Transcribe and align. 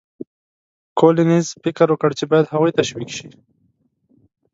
کولینز 0.99 1.47
فکر 1.63 1.87
وکړ 1.91 2.11
چې 2.19 2.23
باید 2.31 2.47
هغوی 2.53 2.71
تشویق 2.79 3.09
شي. 3.17 3.27